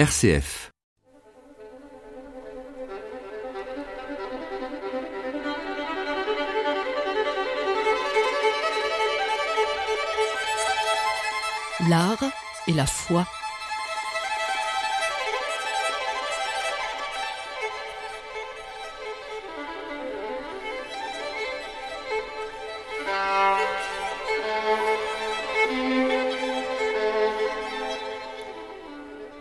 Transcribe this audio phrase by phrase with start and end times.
[0.00, 0.70] RCF.
[11.86, 12.24] L'art
[12.66, 13.26] et la foi.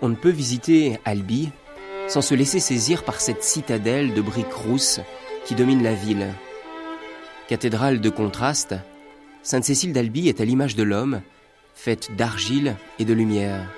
[0.01, 1.49] On ne peut visiter Albi
[2.07, 4.99] sans se laisser saisir par cette citadelle de briques rousses
[5.45, 6.27] qui domine la ville.
[7.47, 8.75] Cathédrale de contraste,
[9.43, 11.21] Sainte-Cécile d'Albi est à l'image de l'homme,
[11.75, 13.69] faite d'argile et de lumière.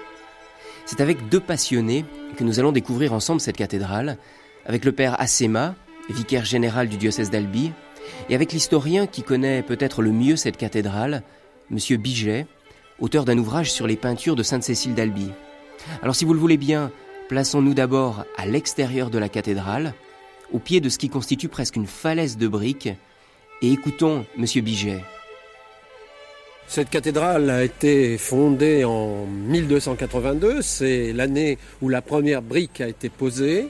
[0.85, 2.05] C'est avec deux passionnés
[2.37, 4.17] que nous allons découvrir ensemble cette cathédrale,
[4.65, 5.75] avec le père Assema,
[6.09, 7.71] vicaire général du diocèse d'Albi,
[8.29, 11.23] et avec l'historien qui connaît peut-être le mieux cette cathédrale,
[11.71, 11.97] M.
[11.97, 12.47] Biget,
[12.99, 15.29] auteur d'un ouvrage sur les peintures de Sainte-Cécile d'Albi.
[16.01, 16.91] Alors si vous le voulez bien,
[17.29, 19.93] plaçons-nous d'abord à l'extérieur de la cathédrale,
[20.51, 22.89] au pied de ce qui constitue presque une falaise de briques,
[23.61, 24.45] et écoutons M.
[24.63, 25.03] Biget.
[26.67, 33.09] Cette cathédrale a été fondée en 1282, c'est l'année où la première brique a été
[33.09, 33.67] posée.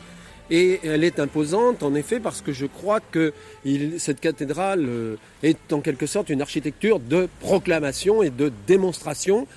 [0.51, 3.33] Et elle est imposante, en effet, parce que je crois que
[3.97, 9.47] cette cathédrale euh, est en quelque sorte une architecture de proclamation et de démonstration.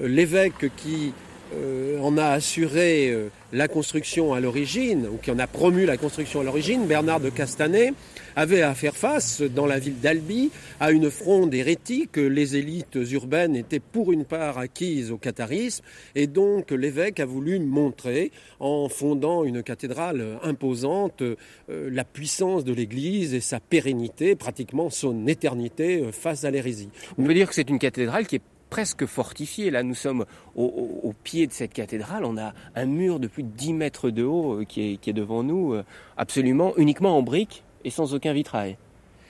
[0.00, 1.12] Euh, l'évêque qui
[1.54, 5.96] euh, en a assuré euh, la construction à l'origine, ou qui en a promu la
[5.96, 7.92] construction à l'origine, Bernard de Castanet,
[8.36, 12.16] avait à faire face dans la ville d'Albi à une fronde hérétique.
[12.16, 17.58] Les élites urbaines étaient pour une part acquises au catharisme et donc l'évêque a voulu
[17.60, 21.36] montrer, en fondant une cathédrale imposante, euh,
[21.68, 26.88] la puissance de l'Église et sa pérennité, pratiquement son éternité face à l'hérésie.
[27.18, 28.42] On peut dire que c'est une cathédrale qui est
[28.74, 29.70] presque fortifié.
[29.70, 30.24] Là, nous sommes
[30.56, 32.24] au, pied de cette cathédrale.
[32.24, 35.44] On a un mur de plus de 10 mètres de haut euh, qui est, devant
[35.44, 35.84] nous, euh,
[36.16, 38.76] absolument uniquement en briques et sans aucun vitrail.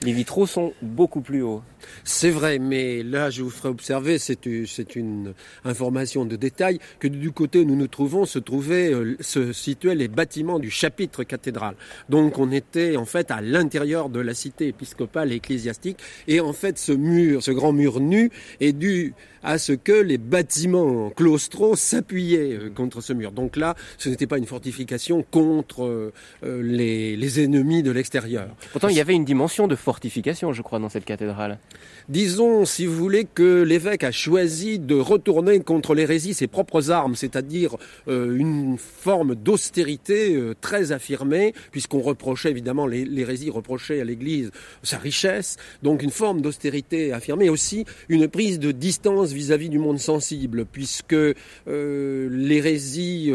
[0.01, 1.63] Les vitraux sont beaucoup plus hauts.
[2.03, 4.45] C'est vrai, mais là, je vous ferai observer, c'est
[4.95, 5.33] une
[5.63, 9.95] information de détail, que du côté où nous nous trouvons se trouvaient, euh, se situaient
[9.95, 11.75] les bâtiments du chapitre cathédral.
[12.09, 16.53] Donc, on était en fait à l'intérieur de la cité épiscopale et ecclésiastique, et en
[16.53, 21.75] fait, ce mur, ce grand mur nu, est dû à ce que les bâtiments claustraux
[21.75, 23.31] s'appuyaient euh, contre ce mur.
[23.31, 26.11] Donc là, ce n'était pas une fortification contre
[26.43, 28.47] euh, les, les ennemis de l'extérieur.
[28.71, 31.59] Pourtant, il y avait une dimension de fortification, je crois, dans cette cathédrale.
[32.09, 37.15] Disons, si vous voulez, que l'évêque a choisi de retourner contre l'hérésie ses propres armes,
[37.15, 44.49] c'est-à-dire euh, une forme d'austérité euh, très affirmée, puisqu'on reprochait évidemment, l'hérésie reprochait à l'Église
[44.81, 49.99] sa richesse, donc une forme d'austérité affirmée, aussi une prise de distance vis-à-vis du monde
[49.99, 53.31] sensible, puisque euh, l'hérésie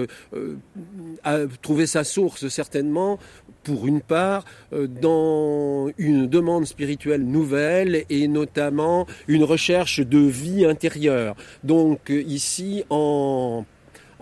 [1.23, 3.21] a trouvé sa source certainement,
[3.63, 11.37] pour une part, dans une demande spirituelle nouvelle et notamment une recherche de vie intérieure.
[11.65, 13.65] Donc euh, ici, en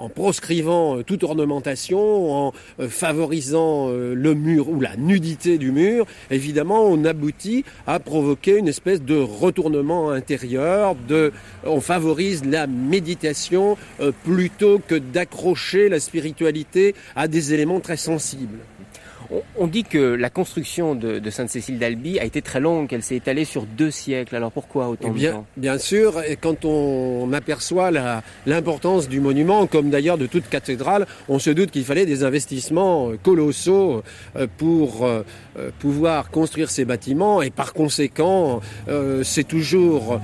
[0.01, 6.07] en proscrivant euh, toute ornementation, en euh, favorisant le mur ou la nudité du mur,
[6.31, 10.95] évidemment, on aboutit à provoquer une espèce de retournement intérieur.
[11.09, 11.33] De,
[11.65, 13.77] on favorise la méditation
[14.23, 18.59] plutôt que d'accrocher la spiritualité à des éléments très sensibles.
[19.59, 23.45] On, dit que la construction de, Sainte-Cécile d'Albi a été très longue, qu'elle s'est étalée
[23.45, 24.35] sur deux siècles.
[24.35, 27.91] Alors pourquoi autant eh bien, de temps Bien sûr, et quand on aperçoit
[28.47, 33.11] l'importance du monument, comme d'ailleurs de toute cathédrale, on se doute qu'il fallait des investissements
[33.11, 34.03] euh, colossaux
[34.37, 35.23] euh, pour euh,
[35.79, 38.61] pouvoir construire ces bâtiments, et par conséquent,
[39.25, 40.21] c'est toujours,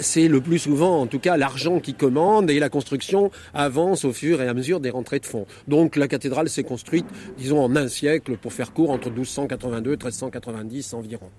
[0.00, 4.12] c'est le plus souvent, en tout cas, l'argent qui commande, et la construction avance au
[4.12, 5.46] fur et à mesure des rentrées de fonds.
[5.66, 7.06] Donc la cathédrale s'est construite,
[7.38, 8.05] disons, en un siècle
[8.40, 11.30] pour faire court, entre 1282 et 1390 environ.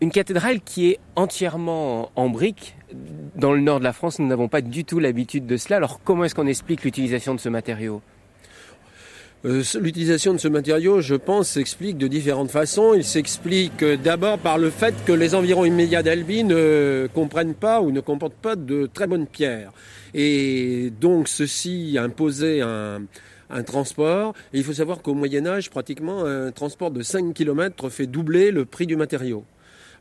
[0.00, 2.76] Une cathédrale qui est entièrement en briques.
[3.34, 5.76] Dans le nord de la France, nous n'avons pas du tout l'habitude de cela.
[5.76, 8.02] Alors comment est-ce qu'on explique l'utilisation de ce matériau?
[9.46, 12.94] Euh, L'utilisation de ce matériau, je pense, s'explique de différentes façons.
[12.94, 17.80] Il s'explique euh, d'abord par le fait que les environs immédiats d'Albi ne comprennent pas
[17.80, 19.72] ou ne comportent pas de très bonnes pierres.
[20.14, 23.02] Et donc ceci imposait un,
[23.50, 24.34] un transport.
[24.52, 28.50] Et il faut savoir qu'au Moyen Âge, pratiquement, un transport de 5 km fait doubler
[28.50, 29.44] le prix du matériau.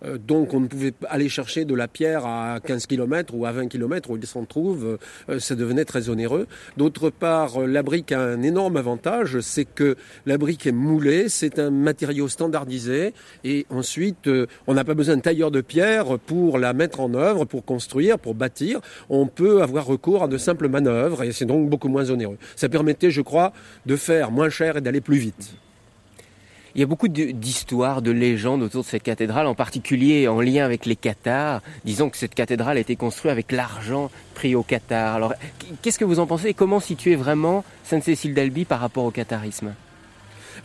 [0.04, 3.52] Euh, donc on ne pouvait aller chercher de la pierre à 15 km ou à
[3.52, 4.98] 20 km où il s'en trouve,
[5.30, 6.48] euh, ça devenait très onéreux.
[6.78, 9.96] D'autre part, la brique a un énorme avantage, c'est que
[10.26, 13.14] la brique est moulée, c'est un matériau standardisé
[13.44, 14.30] et ensuite
[14.68, 18.20] on n'a pas besoin de tailleur de pierre pour la mettre en œuvre, pour construire,
[18.20, 18.80] pour bâtir.
[19.10, 22.38] On peut avoir recours à de simples manœuvres et c'est donc beaucoup moins onéreux.
[22.56, 23.54] Ça permettait, je crois,
[23.86, 25.56] de faire moins cher et d'aller plus vite.
[26.76, 30.66] Il y a beaucoup d'histoires, de légendes autour de cette cathédrale, en particulier en lien
[30.66, 31.62] avec les Qatars.
[31.86, 35.16] Disons que cette cathédrale a été construite avec l'argent pris au Qatar.
[35.16, 35.34] Alors,
[35.82, 39.74] qu'est-ce que vous en pensez et comment situer vraiment Sainte-Cécile d'Albi par rapport au qatarisme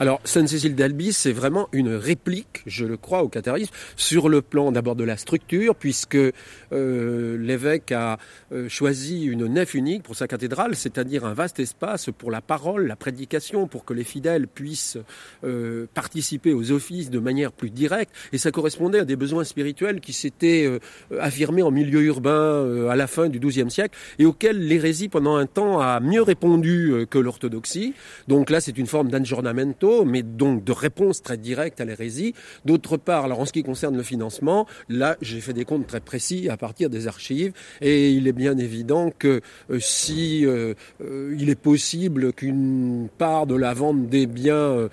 [0.00, 4.72] alors, Sainte-Cécile d'Albi, c'est vraiment une réplique, je le crois, au catharisme, sur le plan
[4.72, 8.18] d'abord de la structure, puisque euh, l'évêque a
[8.50, 12.86] euh, choisi une nef unique pour sa cathédrale, c'est-à-dire un vaste espace pour la parole,
[12.86, 14.96] la prédication, pour que les fidèles puissent
[15.44, 18.10] euh, participer aux offices de manière plus directe.
[18.32, 20.80] Et ça correspondait à des besoins spirituels qui s'étaient
[21.20, 25.44] affirmés en milieu urbain à la fin du XIIe siècle et auxquels l'hérésie, pendant un
[25.44, 27.92] temps, a mieux répondu que l'orthodoxie.
[28.28, 32.34] Donc là, c'est une forme d'angiornamento mais donc de réponse très directe à l'hérésie.
[32.64, 36.00] D'autre part, alors en ce qui concerne le financement, là, j'ai fait des comptes très
[36.00, 39.40] précis à partir des archives, et il est bien évident que
[39.70, 44.88] euh, si euh, euh, il est possible qu'une part de la vente des biens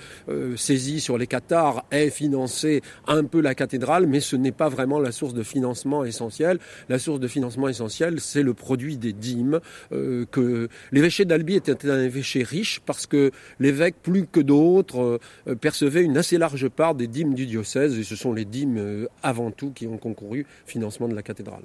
[0.56, 5.00] saisis sur les Qatars ait financé un peu la cathédrale, mais ce n'est pas vraiment
[5.00, 6.60] la source de financement essentielle.
[6.90, 9.60] La source de financement essentielle, c'est le produit des dîmes.
[9.90, 16.04] que l'évêché d'Albi était un évêché riche parce que l'évêque, plus que d'autres, euh, percevaient
[16.04, 19.52] une assez large part des dîmes du diocèse, et ce sont les dîmes euh, avant
[19.52, 21.64] tout qui ont concouru au financement de la cathédrale.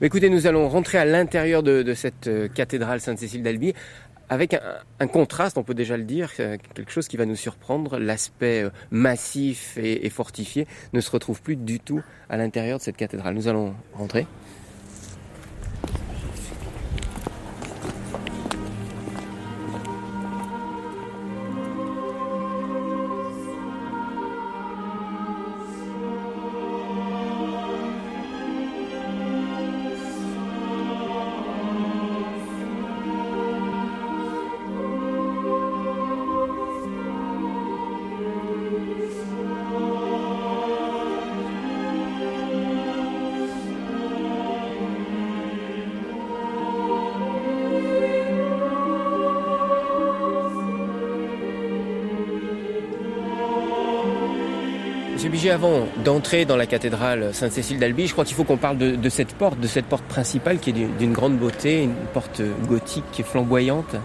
[0.00, 3.74] Écoutez, nous allons rentrer à l'intérieur de, cette euh, cathédrale Sainte-Cécile d'Albi
[4.28, 4.56] avec
[4.98, 7.98] un, contraste, on peut déjà le dire, quelque chose qui va nous surprendre.
[7.98, 12.00] L'aspect massif et fortifié ne se retrouve plus du tout
[12.30, 13.34] à l'intérieur de cette cathédrale.
[13.34, 14.26] Nous allons rentrer.
[55.50, 59.34] Avant d'entrer dans la cathédrale Sainte-Cécile d'Albi, je crois qu'il faut qu'on parle de, cette
[59.34, 63.96] porte, de cette porte principale qui est d'une grande beauté, une porte gothique flamboyante.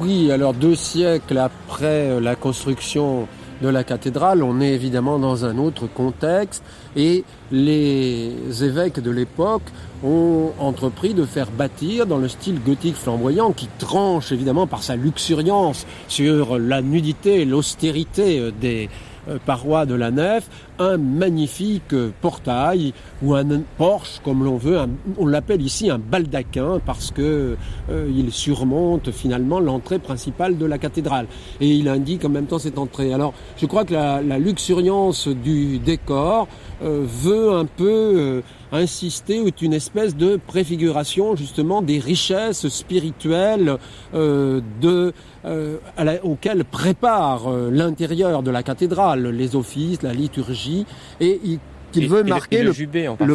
[0.00, 3.28] Oui, alors deux siècles après la construction
[3.60, 6.64] de la cathédrale, on est évidemment dans un autre contexte
[6.96, 7.22] et
[7.52, 8.32] les
[8.64, 9.62] évêques de l'époque
[10.04, 14.96] ont entrepris de faire bâtir dans le style gothique flamboyant qui tranche évidemment par sa
[14.96, 18.88] luxuriance sur la nudité et l'austérité des,
[19.28, 20.48] euh, parois de la nef
[20.78, 22.92] un magnifique portail
[23.22, 23.46] ou un
[23.78, 24.78] porche comme l'on veut.
[25.18, 27.56] on l'appelle ici un baldaquin parce que
[27.90, 31.26] euh, il surmonte finalement l'entrée principale de la cathédrale
[31.60, 33.14] et il indique en même temps cette entrée.
[33.14, 36.48] Alors je crois que la, luxuriance du décor
[36.82, 38.42] euh, veut un peu
[38.74, 43.78] insister ou est une espèce de préfiguration justement des richesses spirituelles
[44.14, 45.12] euh, de,
[45.44, 45.78] euh,
[46.22, 50.86] auxquelles prépare euh, l'intérieur de la cathédrale, les offices, la liturgie,
[51.20, 51.58] et il
[51.94, 52.72] qu'il veut marquer le,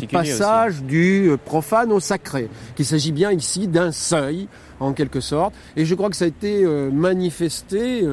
[0.08, 4.48] passage du profane au sacré, qu'il s'agit bien ici d'un seuil
[4.80, 5.54] en quelque sorte.
[5.76, 8.06] Et je crois que ça a été manifesté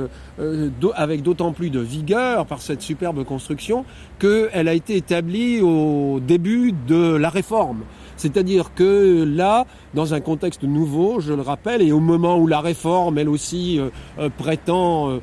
[0.95, 3.85] avec d'autant plus de vigueur par cette superbe construction
[4.19, 7.83] qu'elle a été établie au début de la réforme.
[8.17, 12.61] C'est-à-dire que là, dans un contexte nouveau, je le rappelle, et au moment où la
[12.61, 15.19] réforme, elle aussi, euh, euh, prétend euh,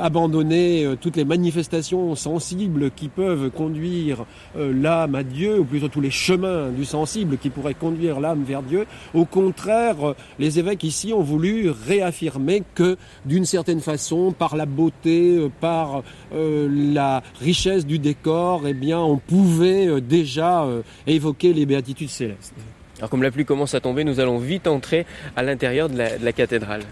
[0.00, 4.24] abandonner toutes les manifestations sensibles qui peuvent conduire
[4.56, 8.62] l'âme à Dieu, ou plutôt tous les chemins du sensible qui pourraient conduire l'âme vers
[8.62, 14.66] Dieu, au contraire, les évêques ici ont voulu réaffirmer que, d'une certaine façon, par la
[14.66, 20.66] beauté, par la richesse du décor, eh bien, on pouvait déjà
[21.06, 22.54] évoquer les béatitudes célestes.
[22.98, 26.32] Alors comme la pluie commence à tomber, nous allons vite entrer à l'intérieur de la,
[26.32, 26.82] cathédrale.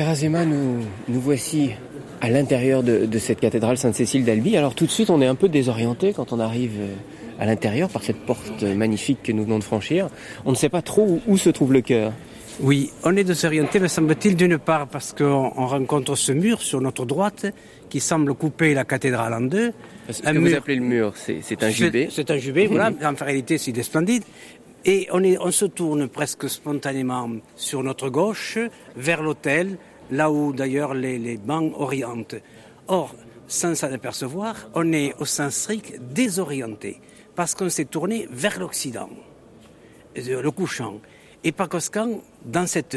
[0.00, 0.78] Père Azema, nous,
[1.08, 1.72] nous voici
[2.22, 4.56] à l'intérieur de, de, cette cathédrale Sainte-Cécile d'Albi.
[4.56, 6.94] Alors tout de suite, on est un peu désorienté quand on arrive euh,
[7.38, 10.08] à l'intérieur par cette porte magnifique que nous venons de franchir.
[10.46, 12.14] On ne sait pas trop où, où se trouve le cœur.
[12.60, 17.04] Oui, on est désorienté, me semble-t-il, d'une part parce qu'on rencontre ce mur sur notre
[17.04, 17.44] droite
[17.90, 19.72] qui semble couper la cathédrale en deux.
[20.08, 22.08] Ce que vous appelez le mur, c'est un jubé.
[22.10, 22.90] C'est un jubé, voilà.
[23.04, 24.22] En réalité, c'est splendide.
[24.86, 28.58] Et on, est, on se tourne presque spontanément sur notre gauche
[28.96, 29.76] vers l'hôtel,
[30.10, 32.36] là où d'ailleurs les, les bancs orientent.
[32.88, 33.14] Or,
[33.46, 37.00] sans s'en apercevoir, on est au sens strict désorienté
[37.34, 39.10] parce qu'on s'est tourné vers l'Occident,
[40.14, 41.00] le couchant.
[41.42, 42.96] Et par conséquent, dans cette,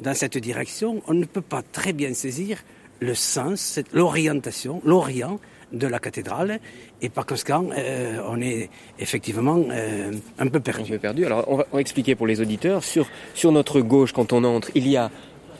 [0.00, 2.58] dans cette direction, on ne peut pas très bien saisir
[3.00, 5.38] le sens, l'orientation, l'orient
[5.72, 6.60] de la cathédrale.
[7.02, 10.92] Et par conséquent, euh, on est effectivement euh, un peu perdu.
[10.92, 11.26] Un peu perdu.
[11.26, 12.84] Alors, on va, on va, expliquer pour les auditeurs.
[12.84, 15.10] Sur, sur notre gauche, quand on entre, il y a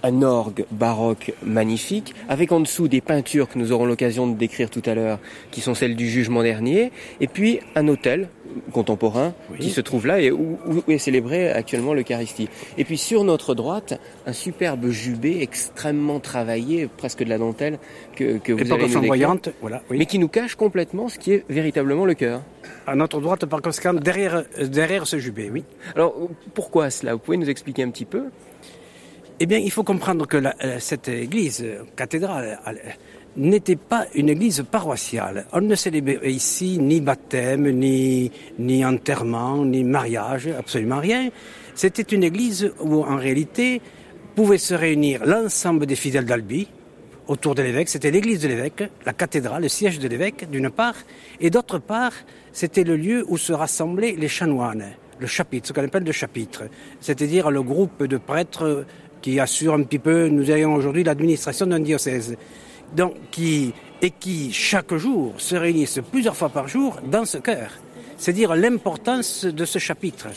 [0.02, 4.70] un orgue baroque magnifique, avec en dessous des peintures que nous aurons l'occasion de décrire
[4.70, 5.18] tout à l'heure,
[5.50, 8.28] qui sont celles du jugement dernier, et puis un hôtel
[8.72, 9.58] contemporain oui.
[9.58, 12.48] qui se trouve là et où, où est célébré actuellement l'Eucharistie.
[12.78, 17.78] Et puis sur notre droite, un superbe jubé extrêmement travaillé, presque de la dentelle,
[18.14, 19.98] que, que vous et allez nous décrire, voilà, oui.
[19.98, 22.42] mais qui nous cache complètement ce qui est véritablement le cœur.
[22.86, 25.64] À notre droite, par conséquent, derrière, derrière ce jubé, oui.
[25.94, 26.14] Alors
[26.54, 27.14] pourquoi cela?
[27.14, 28.24] Vous pouvez nous expliquer un petit peu
[29.38, 31.64] eh bien, il faut comprendre que la, cette église
[31.94, 32.58] cathédrale
[33.36, 35.46] n'était pas une église paroissiale.
[35.52, 41.28] On ne célébrait ici ni baptême, ni, ni enterrement, ni mariage, absolument rien.
[41.74, 43.82] C'était une église où, en réalité,
[44.34, 46.68] pouvait se réunir l'ensemble des fidèles d'Albi
[47.28, 47.88] autour de l'évêque.
[47.88, 50.96] C'était l'église de l'évêque, la cathédrale, le siège de l'évêque, d'une part,
[51.40, 52.12] et d'autre part,
[52.52, 54.84] c'était le lieu où se rassemblaient les chanoines,
[55.18, 56.64] le chapitre, ce qu'on appelle le chapitre,
[57.00, 58.86] c'est-à-dire le groupe de prêtres
[59.22, 62.36] qui assure un petit peu, nous ayons aujourd'hui l'administration d'un diocèse,
[62.94, 67.70] donc qui et qui chaque jour se réunissent plusieurs fois par jour dans ce cœur.
[68.18, 70.28] C'est dire l'importance de ce chapitre.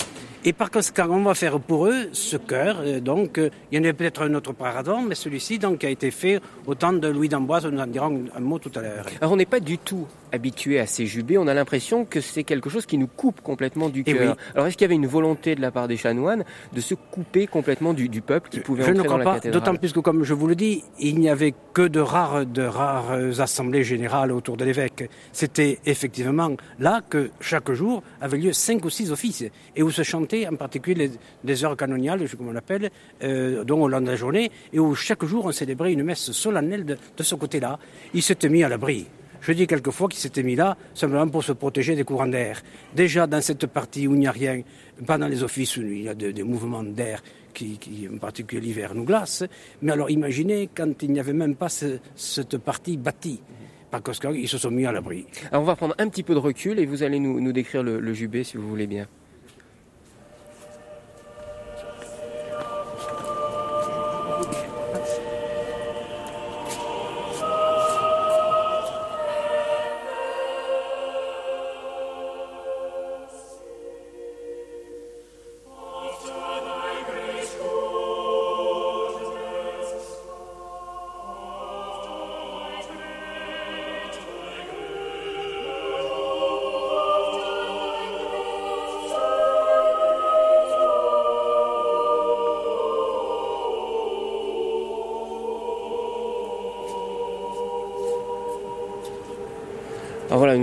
[0.45, 3.01] Et par conséquent, on va faire pour eux ce cœur.
[3.01, 6.39] Donc, il y en avait peut-être un autre paradon, mais celui-ci donc a été fait
[6.65, 7.65] au temps de Louis d'Amboise.
[7.65, 9.05] Nous en dirons un mot tout à l'heure.
[9.19, 11.37] Alors, on n'est pas du tout habitué à ces jubés.
[11.37, 14.35] On a l'impression que c'est quelque chose qui nous coupe complètement du cœur.
[14.35, 14.43] Oui.
[14.55, 16.43] Alors, est-ce qu'il y avait une volonté de la part des chanoines
[16.73, 19.39] de se couper complètement du, du peuple qui pouvait je entrer ne crois dans pas,
[19.43, 22.45] la D'autant plus que, comme je vous le dis, il n'y avait que de rares,
[22.45, 25.09] de rares assemblées générales autour de l'évêque.
[25.31, 29.45] C'était effectivement là que chaque jour avait lieu cinq ou six offices
[29.75, 31.11] et où se chantaient en particulier les,
[31.43, 32.89] les heures canoniales, comme on l'appelle,
[33.23, 36.31] euh, donc au long de la journée, et où chaque jour on célébrait une messe
[36.31, 37.79] solennelle de, de ce côté-là.
[38.13, 39.07] Il s'était mis à l'abri.
[39.41, 42.61] Je dis quelquefois qu'il s'était mis là simplement pour se protéger des courants d'air.
[42.95, 44.61] Déjà dans cette partie où il n'y a rien,
[45.05, 47.21] pendant les offices où il y a de, des mouvements d'air
[47.53, 49.45] qui, qui, en particulier l'hiver, nous glacent.
[49.81, 53.41] Mais alors imaginez quand il n'y avait même pas ce, cette partie bâtie.
[53.89, 55.25] Par conséquent, ils se sont mis à l'abri.
[55.51, 57.81] Alors on va prendre un petit peu de recul et vous allez nous, nous décrire
[57.81, 59.07] le, le jubé si vous voulez bien.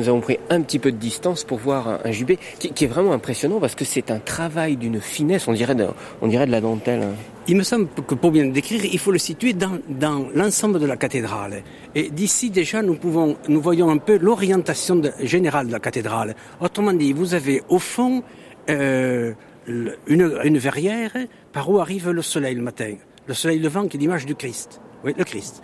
[0.07, 2.87] Nous avons pris un petit peu de distance pour voir un, un jubé qui, est
[2.87, 5.89] vraiment impressionnant parce que c'est un travail d'une finesse, on dirait de,
[6.23, 7.09] on dirait de la dentelle.
[7.49, 10.79] Il me semble que pour bien le décrire, il faut le situer dans, dans l'ensemble
[10.79, 11.65] de la cathédrale.
[11.97, 16.37] Et d'ici déjà, nous pouvons, nous voyons un peu l'orientation générale de la cathédrale.
[16.61, 18.23] Autrement dit, vous avez au fond
[18.71, 19.33] euh,
[19.67, 21.17] une, une verrière
[21.53, 22.95] par où arrive le soleil le matin.
[23.27, 24.81] Le soleil levant qui est l'image du Christ.
[25.05, 25.63] Oui, le Christ.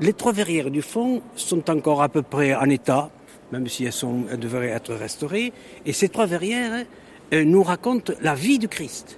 [0.00, 3.10] Les trois verrières du fond sont encore à peu près en état,
[3.52, 5.52] même si elles, sont, elles devraient être restaurées.
[5.86, 6.84] Et ces trois verrières
[7.32, 9.16] euh, nous racontent la vie du Christ.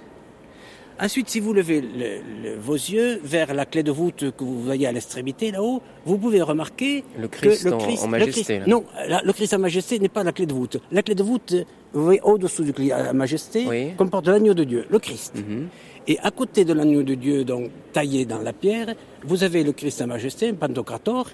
[1.01, 4.61] Ensuite, si vous levez le, le, vos yeux vers la clé de voûte que vous
[4.61, 8.43] voyez à l'extrémité là-haut, vous pouvez remarquer le Christ, que le Christ en, en majesté.
[8.43, 10.77] Christ, non, la, le Christ en majesté n'est pas la clé de voûte.
[10.91, 11.55] La clé de voûte,
[11.93, 13.93] vous voyez au-dessous du Christ en majesté, oui.
[13.97, 15.33] comporte l'agneau de Dieu, le Christ.
[15.35, 15.65] Mm -hmm.
[16.05, 17.63] Et à côté de l'agneau de Dieu, donc
[17.93, 18.89] taillé dans la pierre,
[19.29, 21.25] vous avez le Christ en majesté, un pantocrator,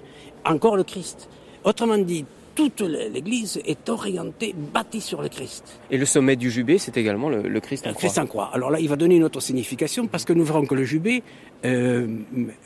[0.44, 1.28] encore le Christ.
[1.64, 5.64] Autrement dit, toute l'église est orientée, bâtie sur le Christ.
[5.90, 8.00] Et le sommet du jubé, c'est également le, Christ en croix.
[8.00, 8.50] Christ en croix.
[8.52, 11.22] Alors là, il va donner une autre signification parce que nous verrons que le jubé
[11.64, 12.08] euh,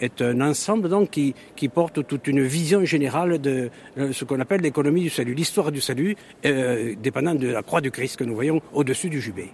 [0.00, 4.60] est un ensemble donc qui, qui, porte toute une vision générale de ce qu'on appelle
[4.60, 8.34] l'économie du salut, l'histoire du salut, euh, dépendant de la croix du Christ que nous
[8.34, 9.50] voyons au-dessus du jubé.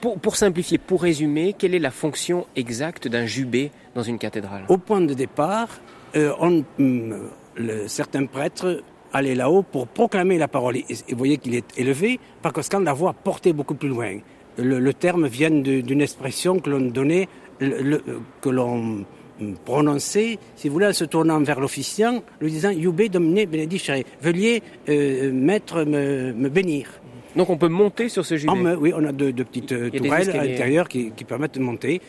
[0.00, 4.64] Pour, pour, simplifier, pour résumer, quelle est la fonction exacte d'un jubé dans une cathédrale?
[4.68, 5.68] Au point de départ,
[6.16, 10.76] euh, on, le, certains prêtres allaient là-haut pour proclamer la parole.
[10.76, 14.18] Et, vous voyez qu'il est élevé, par conséquent, la voix portait beaucoup plus loin.
[14.58, 17.28] Le, terme vient d'une expression que l'on donnait,
[17.60, 19.04] que l'on
[19.64, 24.62] prononçait, si vous voulez, en se tournant vers l'officiant, lui disant Yubé domine benedicere, veuillez,
[24.88, 26.99] euh, maître, me, me bénir.
[27.36, 30.44] Donc on peut monter sur ce jubé Oui, on a deux, petites euh, tourelles à
[30.44, 32.00] l'intérieur qui, qui, permettent de monter.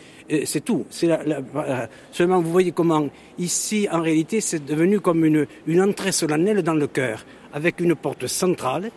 [0.45, 0.85] C'est tout.
[0.89, 5.81] C'est la, la, seulement vous voyez comment ici, en réalité, c'est devenu comme une, une
[5.81, 8.91] entrée solennelle dans le cœur, avec une porte centrale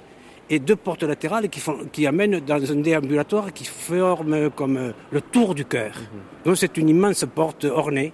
[0.51, 4.93] et deux portes latérales qui, font, qui amènent dans un déambulatoire qui forme comme euh,
[5.11, 5.93] le tour du cœur.
[5.95, 6.21] Mhm.
[6.45, 8.13] Donc c'est une immense porte ornée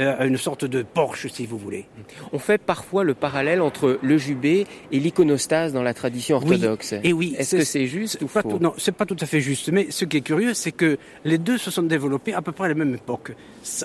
[0.00, 1.86] euh, une sorte de Porsche, si vous voulez.
[2.32, 6.94] On fait parfois le parallèle entre le jubé et l'iconostase dans la tradition orthodoxe.
[7.02, 7.34] et oui.
[7.38, 9.70] Est-ce que c'est juste ou faux Non, c'est pas tout à fait juste.
[9.70, 12.66] Mais ce qui est curieux, c'est que les deux se sont développés à peu près
[12.66, 13.32] à la même époque,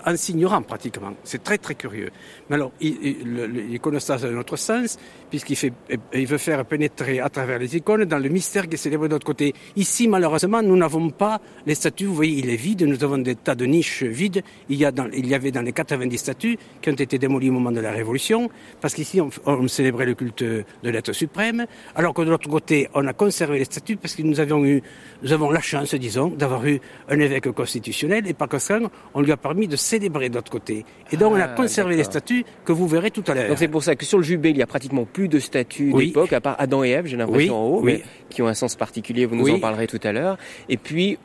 [0.05, 1.13] en s'ignorant pratiquement.
[1.23, 2.09] C'est très très curieux.
[2.49, 4.97] Mais alors, l'iconostase a un autre sens,
[5.29, 5.73] puisqu'il fait,
[6.13, 9.13] il veut faire pénétrer à travers les icônes dans le mystère qui est célébré de
[9.13, 9.53] l'autre côté.
[9.75, 12.05] Ici, malheureusement, nous n'avons pas les statues.
[12.05, 12.83] Vous voyez, il est vide.
[12.83, 14.43] Nous avons des tas de niches vides.
[14.69, 15.71] Il y, a dans, il y avait dans les
[16.01, 20.05] 90 statues qui ont été démolies au moment de la Révolution, parce qu'ici, on, célébrait
[20.05, 21.65] le culte de l'être suprême,
[21.95, 24.81] alors que de l'autre côté, on a conservé les statues parce que nous avions eu,
[25.23, 26.79] nous avons la chance, disons, d'avoir eu
[27.09, 30.85] un évêque constitutionnel et par conséquent, on lui a permis de célébrer de l'autre côté.
[31.11, 33.49] Et donc, on a ah, conservé les statues que vous verrez tout à l'heure.
[33.49, 35.93] Donc, c'est pour ça que sur le jubé, il y a pratiquement plus de statues
[35.93, 38.75] d'époque, à part Adam et Ève, j'ai l'impression en haut, mais qui ont un sens
[38.75, 40.37] particulier, vous nous en parlerez tout à l'heure.
[40.69, 41.17] Et puis,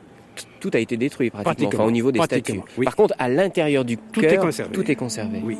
[0.59, 2.61] tout a été détruit pratiquement, au niveau des statues.
[2.83, 4.71] Par contre, à l'intérieur du tout cœur, est conservé.
[4.71, 5.41] tout est conservé.
[5.43, 5.57] Oui.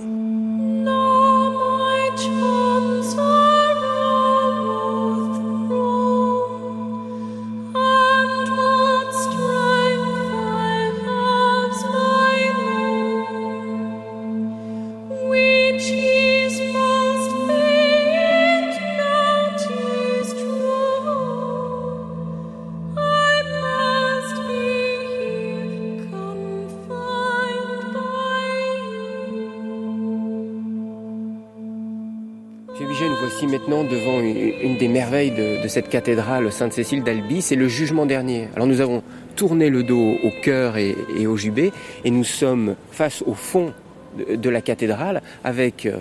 [33.48, 38.48] Maintenant devant une, des merveilles de, cette cathédrale Sainte-Cécile d'Albi, c'est le jugement dernier.
[38.56, 39.04] Alors nous avons
[39.36, 40.96] tourné le dos au cœur et,
[41.28, 41.72] au jubé,
[42.04, 43.74] et nous sommes face au fond
[44.18, 46.00] de, la cathédrale avec euh,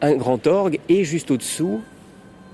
[0.00, 1.80] un grand orgue et juste au-dessous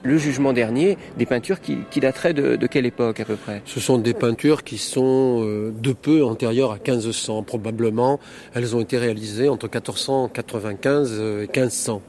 [0.02, 3.62] le jugement dernier, des peintures qui, dateraient de, quelle époque à peu près?
[3.64, 8.20] Ce sont des peintures qui sont euh, de peu antérieures à 1500 probablement.
[8.54, 12.02] Elles ont été réalisées entre 1495 et 1500.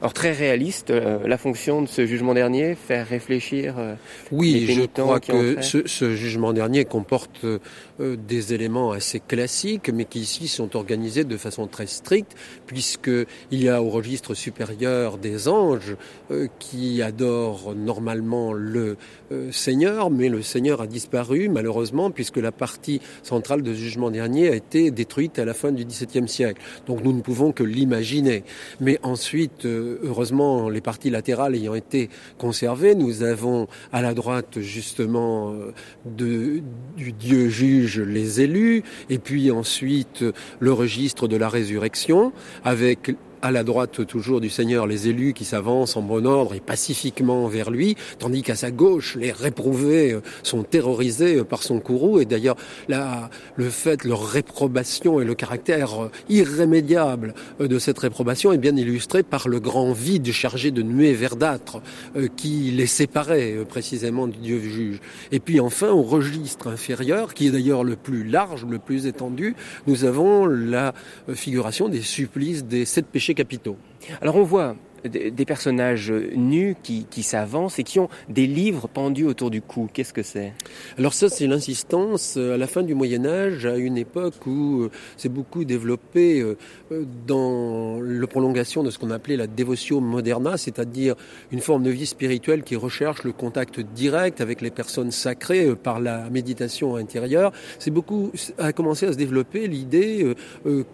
[0.00, 3.74] Alors très réaliste, euh, la fonction de ce jugement dernier, faire réfléchir.
[3.78, 3.94] Euh,
[4.30, 7.58] oui, je crois que ce, ce, jugement dernier comporte euh,
[7.98, 13.10] des éléments assez classiques, mais qui ici sont organisés de façon très stricte, puisque
[13.50, 15.96] il y a au registre supérieur des anges
[16.60, 18.96] qui adorent normalement le
[19.50, 24.48] Seigneur, mais le Seigneur a disparu malheureusement, puisque la partie centrale de ce jugement dernier
[24.48, 26.60] a été détruite à la fin du XVIIe siècle.
[26.86, 28.44] Donc nous ne pouvons que l'imaginer.
[28.80, 29.66] Mais ensuite
[30.02, 35.72] heureusement, les parties latérales ayant été conservées, nous avons à la droite justement euh,
[36.04, 36.62] du
[37.12, 40.24] Dieu juge les élus, et puis ensuite
[40.60, 42.32] le registre de la résurrection,
[42.64, 46.60] avec à la droite toujours du Seigneur les élus qui s'avancent en bon ordre et
[46.60, 51.80] pacifiquement vers lui, tandis qu'à sa gauche les réprouvés euh, sont terrorisés euh, par son
[51.80, 52.56] courroux et d'ailleurs
[52.88, 59.22] le fait, leur réprobation et le caractère euh, irrémédiable de cette réprobation est bien illustré
[59.22, 61.80] par le grand vide chargé de nuées verdâtres
[62.36, 65.00] qui les séparait précisément du Dieu juge.
[65.32, 69.54] Et puis enfin au registre inférieur, qui est d'ailleurs le plus large, le plus étendu,
[69.86, 70.94] nous avons la
[71.34, 73.76] figuration des supplices des sept péchés capitaux.
[74.20, 74.76] Alors on voit
[75.08, 79.88] des personnages nus qui, s'avancent et qui ont des livres pendus autour du cou.
[79.92, 80.52] Qu'est-ce que c'est?
[80.98, 84.82] Alors ça, c'est l'insistance euh, à la fin du Moyen Âge, à une époque où
[84.82, 86.56] euh, c'est beaucoup développé euh,
[87.26, 91.14] dans la prolongation de ce qu'on appelait la dévotion moderna, c'est-à-dire
[91.50, 96.00] une forme de vie spirituelle qui recherche le contact direct avec les personnes sacrées par
[96.00, 97.52] la méditation intérieure.
[97.78, 100.34] C'est beaucoup a commencé à se développer l'idée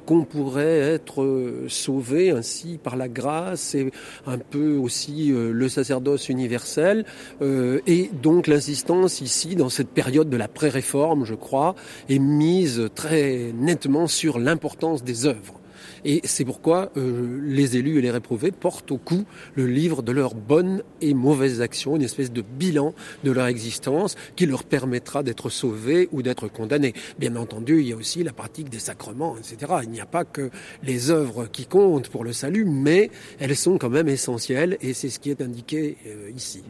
[0.07, 3.91] qu'on pourrait être sauvé ainsi par la grâce et
[4.27, 7.05] un peu aussi le sacerdoce universel,
[7.43, 11.75] et donc l'insistance ici, dans cette période de la pré-réforme, je crois,
[12.09, 15.61] est mise très nettement sur l'importance des œuvres.
[16.05, 20.13] Et c'est pourquoi euh, les élus et les réprouvés portent au cou le livre de
[20.13, 22.95] leurs bonnes et mauvaises actions, une espèce de bilan
[23.25, 26.95] de leur existence qui leur permettra d'être sauvés ou d'être condamnés.
[27.19, 29.73] Bien entendu, il y a aussi la pratique des sacrements, etc.
[29.83, 30.51] Il n'y a pas que
[30.83, 35.09] les œuvres qui comptent pour le salut, mais elles sont quand même essentielles et c'est
[35.09, 36.63] ce qui est indiqué euh, ici.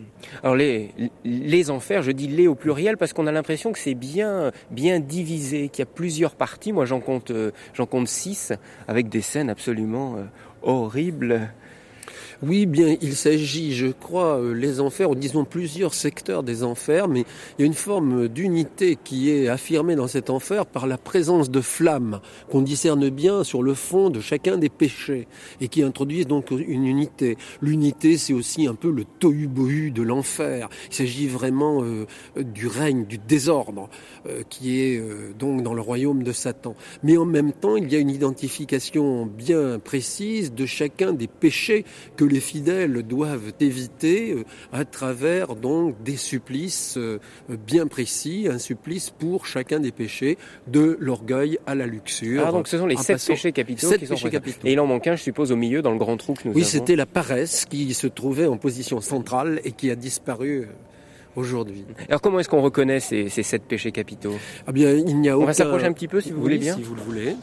[0.43, 0.91] Alors les,
[1.25, 5.01] les enfers, je dis les au pluriel parce qu'on a l'impression que c'est bien, bien
[5.01, 6.73] divisé, qu'il y a plusieurs parties.
[6.73, 8.53] Moi, j'en compte, euh, j'en compte six
[8.89, 10.25] avec des scènes absolument euh,
[10.63, 11.51] horribles
[12.47, 17.09] oui, bien, il s'agit, je crois, euh, les enfers, ou disons plusieurs secteurs des enfers,
[17.09, 17.25] mais
[17.59, 21.51] il y a une forme d'unité qui est affirmée dans cet enfer par la présence
[21.51, 25.27] de flammes qu'on discerne bien sur le fond de chacun des péchés
[25.61, 27.37] et qui introduisent donc une unité.
[27.63, 30.69] L'unité, c'est aussi un peu le tohu-bohu de l'enfer.
[30.91, 33.89] Il s'agit vraiment euh, du règne, du désordre
[34.27, 35.03] euh, qui est
[35.39, 36.75] donc dans le royaume de Satan.
[37.03, 41.85] Mais en même temps, il y a une identification bien précise de chacun des péchés
[42.17, 47.19] que fidèles doivent éviter euh, à travers donc des supplices euh,
[47.67, 52.45] bien précis, un supplice pour chacun des péchés, de l'orgueil à la luxure.
[52.47, 54.67] Ah donc ce sont les sept péchés capitaux qui sont capitaux.
[54.67, 56.55] Et il en manque un, je suppose, au milieu dans le grand trou que nous
[56.55, 56.71] oui, avons.
[56.71, 60.67] Oui, c'était la paresse qui se trouvait en position centrale et qui a disparu euh,
[61.37, 61.85] aujourd'hui.
[62.09, 64.35] Alors comment est-ce qu'on reconnaît ces, sept péchés capitaux?
[64.67, 66.75] Ah bien, il n'y a On va s'approcher un petit peu si vous voulez bien.
[66.75, 67.37] Si vous le voulez.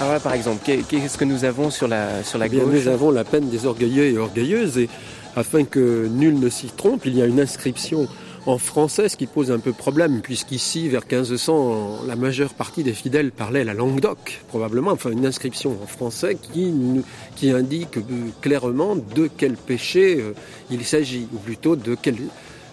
[0.00, 3.10] Alors par exemple, qu'est-ce que nous avons sur la, sur la eh gauche Nous avons
[3.10, 4.88] la peine des orgueilleux et orgueilleuses, et
[5.34, 8.06] afin que nul ne s'y trompe, il y a une inscription
[8.46, 12.92] en français, ce qui pose un peu problème, puisqu'ici, vers 1500, la majeure partie des
[12.92, 16.72] fidèles parlaient la langue d'oc, probablement, enfin une inscription en français qui,
[17.34, 17.98] qui indique
[18.40, 20.32] clairement de quel péché euh,
[20.70, 22.16] il s'agit, ou plutôt de quel,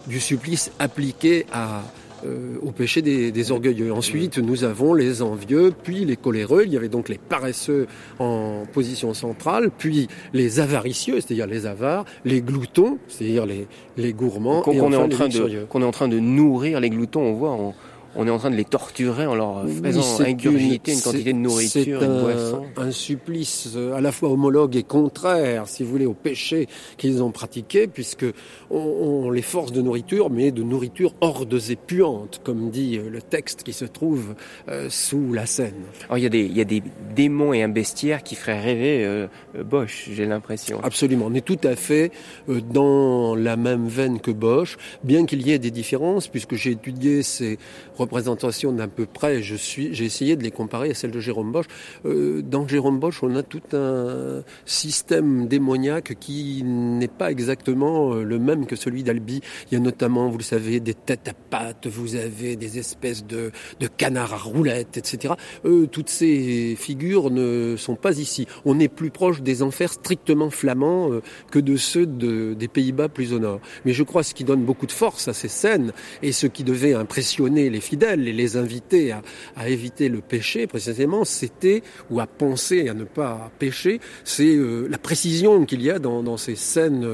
[0.08, 1.82] du supplice appliqué à,
[2.26, 3.94] euh, au péché des, orgueilleux.
[3.94, 6.64] Ensuite, nous avons les envieux, puis les coléreux.
[6.66, 7.88] Il y avait donc les paresseux
[8.20, 14.62] en position centrale, puis les avaricieux, c'est-à-dire les avares, les gloutons, c'est-à-dire les, les gourmands.
[14.62, 17.52] Qu'on est, en train de, qu'on est en train de nourrir les gloutons, on voit
[17.52, 17.76] en,
[18.16, 22.00] on est en train de les torturer en leur faisant ingurgiter une, quantité de nourriture
[22.00, 22.66] de boisson.
[22.78, 27.22] Un supplice euh, à la fois homologue et contraire, si vous voulez, au péché qu'ils
[27.22, 28.26] ont pratiqué, puisque
[28.70, 33.22] on, les force de nourriture, mais de nourriture hordes et puantes, comme dit euh, le
[33.22, 34.36] texte qui se trouve
[34.70, 35.74] euh, sous la scène.
[36.06, 36.84] Alors il y, a des, il y a des
[37.16, 39.28] démons et un bestiaire qui feraient rêver
[39.66, 40.80] Bosch, j'ai l'impression.
[40.84, 42.12] Absolument, on est tout à fait
[42.48, 47.24] dans la même veine que Bosch, bien qu'il y ait des différences, puisque j'ai étudié
[47.24, 47.58] ces
[48.06, 51.52] représentation d'un peu près, je suis, j'ai essayé de les comparer à celles de Jérôme
[51.52, 51.66] Bosch.
[52.06, 58.24] Euh, dans Jérôme Bosch, on a tout un système démoniaque qui n'est pas exactement euh,
[58.24, 59.42] le même que celui d'Albi.
[59.72, 63.26] Il y a notamment, vous le savez, des têtes à pattes, vous avez des espèces
[63.26, 65.34] de, de canards à roulettes, etc.
[65.66, 68.48] Euh, toutes ces figures ne sont pas ici.
[68.66, 73.10] On est plus proche des enfers strictement flamands euh, que de ceux de, des Pays-Bas
[73.10, 73.60] plus au nord.
[73.86, 75.92] Mais je crois ce qui donne beaucoup de force à ces scènes
[76.22, 79.14] et ce qui devait impressionner les et les inviter
[79.56, 84.88] à, éviter le péché, précisément, c'était, ou à penser à ne pas pécher, c'est euh,
[84.90, 87.06] la précision qu'il y a dans, ces scènes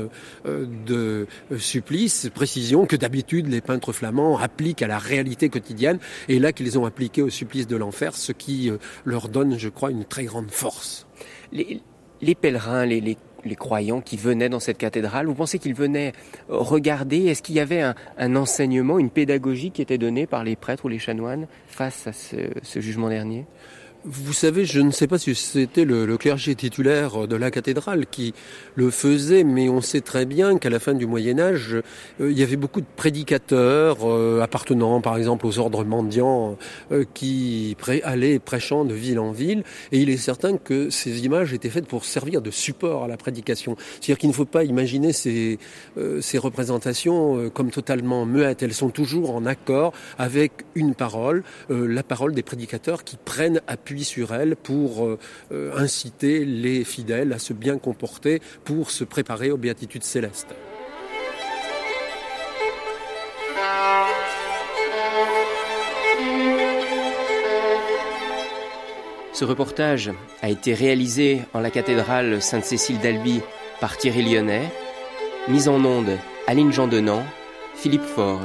[0.46, 6.00] euh, de euh, supplice, précision que d'habitude les peintres flamands appliquent à la réalité quotidienne,
[6.28, 8.72] et là qu'ils ont appliqué au supplice de l'enfer, ce qui
[9.06, 11.08] leur donne, je crois, une très grande force.
[11.52, 11.82] Les,
[12.22, 16.14] les pèlerins, les les croyants qui venaient dans cette cathédrale Vous pensez qu'ils venaient
[16.50, 17.26] regarder?
[17.26, 20.90] Est-ce qu'il y avait un, enseignement, une pédagogie qui était donnée par les prêtres ou
[20.90, 23.46] les chanoines face à ce jugement dernier?
[24.04, 28.34] Vous savez, je ne sais pas si c'était le, clergé titulaire de la cathédrale qui
[28.76, 31.76] le faisait, mais on sait très bien qu'à la fin du Moyen Âge,
[32.20, 36.58] euh, il y avait beaucoup de prédicateurs euh, appartenant, par exemple, aux ordres mendiants,
[36.92, 41.54] euh, qui allaient prêchant de ville en ville, et il est certain que ces images
[41.54, 43.76] étaient faites pour servir de support à la prédication.
[44.00, 45.60] C'est-à-dire qu'il ne faut pas imaginer ces,
[46.22, 48.64] ces représentations comme totalement muettes.
[48.64, 53.91] Elles sont toujours en accord avec une parole, la parole des prédicateurs qui prennent appui
[54.00, 55.20] sur elle pour euh,
[55.52, 60.56] euh, inciter les fidèles à se bien comporter pour se préparer aux béatitudes célestes.
[69.34, 73.42] Ce reportage a été réalisé en la cathédrale Sainte-Cécile d'Albi
[73.80, 74.72] par Thierry Lyonnais,
[75.48, 77.24] mise en onde Aline Jean Denant,
[77.74, 78.42] Philippe Faure.